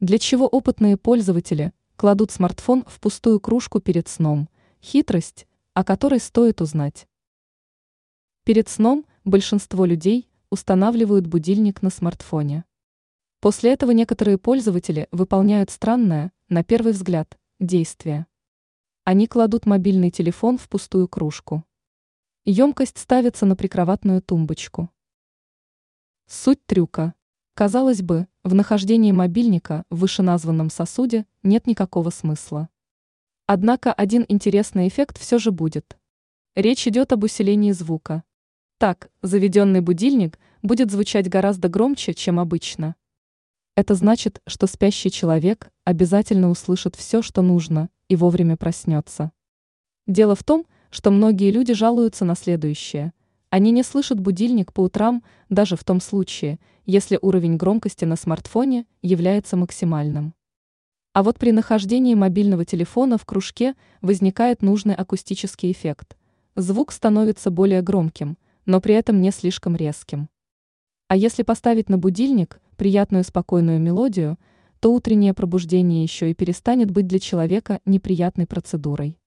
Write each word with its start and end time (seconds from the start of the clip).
Для 0.00 0.20
чего 0.20 0.46
опытные 0.46 0.96
пользователи 0.96 1.72
кладут 1.96 2.30
смартфон 2.30 2.84
в 2.86 3.00
пустую 3.00 3.40
кружку 3.40 3.80
перед 3.80 4.06
сном? 4.06 4.48
Хитрость, 4.80 5.48
о 5.74 5.82
которой 5.82 6.20
стоит 6.20 6.60
узнать. 6.60 7.08
Перед 8.44 8.68
сном 8.68 9.06
большинство 9.24 9.84
людей 9.84 10.30
устанавливают 10.50 11.26
будильник 11.26 11.82
на 11.82 11.90
смартфоне. 11.90 12.64
После 13.40 13.72
этого 13.72 13.90
некоторые 13.90 14.38
пользователи 14.38 15.08
выполняют 15.10 15.70
странное, 15.70 16.30
на 16.48 16.62
первый 16.62 16.92
взгляд, 16.92 17.36
действие. 17.58 18.26
Они 19.02 19.26
кладут 19.26 19.66
мобильный 19.66 20.12
телефон 20.12 20.58
в 20.58 20.68
пустую 20.68 21.08
кружку. 21.08 21.64
Емкость 22.44 22.98
ставится 22.98 23.46
на 23.46 23.56
прикроватную 23.56 24.22
тумбочку. 24.22 24.90
Суть 26.26 26.64
трюка. 26.66 27.14
Казалось 27.58 28.02
бы, 28.02 28.28
в 28.44 28.54
нахождении 28.54 29.10
мобильника 29.10 29.82
в 29.90 29.98
вышеназванном 29.98 30.70
сосуде 30.70 31.26
нет 31.42 31.66
никакого 31.66 32.10
смысла. 32.10 32.68
Однако 33.46 33.92
один 33.92 34.24
интересный 34.28 34.86
эффект 34.86 35.18
все 35.18 35.40
же 35.40 35.50
будет. 35.50 35.98
Речь 36.54 36.86
идет 36.86 37.12
об 37.12 37.24
усилении 37.24 37.72
звука. 37.72 38.22
Так, 38.78 39.10
заведенный 39.22 39.80
будильник 39.80 40.38
будет 40.62 40.92
звучать 40.92 41.28
гораздо 41.28 41.68
громче, 41.68 42.14
чем 42.14 42.38
обычно. 42.38 42.94
Это 43.74 43.96
значит, 43.96 44.40
что 44.46 44.68
спящий 44.68 45.10
человек 45.10 45.72
обязательно 45.84 46.50
услышит 46.50 46.94
все, 46.94 47.22
что 47.22 47.42
нужно, 47.42 47.90
и 48.06 48.14
вовремя 48.14 48.56
проснется. 48.56 49.32
Дело 50.06 50.36
в 50.36 50.44
том, 50.44 50.64
что 50.90 51.10
многие 51.10 51.50
люди 51.50 51.74
жалуются 51.74 52.24
на 52.24 52.36
следующее. 52.36 53.12
Они 53.50 53.70
не 53.70 53.82
слышат 53.82 54.20
будильник 54.20 54.72
по 54.72 54.82
утрам 54.82 55.22
даже 55.48 55.76
в 55.76 55.84
том 55.84 56.00
случае, 56.00 56.58
если 56.84 57.18
уровень 57.22 57.56
громкости 57.56 58.04
на 58.04 58.16
смартфоне 58.16 58.84
является 59.00 59.56
максимальным. 59.56 60.34
А 61.14 61.22
вот 61.22 61.38
при 61.38 61.52
нахождении 61.52 62.14
мобильного 62.14 62.64
телефона 62.64 63.16
в 63.16 63.24
кружке 63.24 63.74
возникает 64.02 64.62
нужный 64.62 64.94
акустический 64.94 65.72
эффект. 65.72 66.16
Звук 66.56 66.92
становится 66.92 67.50
более 67.50 67.80
громким, 67.80 68.36
но 68.66 68.80
при 68.80 68.94
этом 68.94 69.20
не 69.22 69.30
слишком 69.30 69.76
резким. 69.76 70.28
А 71.08 71.16
если 71.16 71.42
поставить 71.42 71.88
на 71.88 71.96
будильник 71.96 72.60
приятную 72.76 73.24
спокойную 73.24 73.80
мелодию, 73.80 74.38
то 74.78 74.92
утреннее 74.92 75.32
пробуждение 75.32 76.02
еще 76.02 76.30
и 76.30 76.34
перестанет 76.34 76.90
быть 76.90 77.06
для 77.06 77.18
человека 77.18 77.80
неприятной 77.86 78.46
процедурой. 78.46 79.18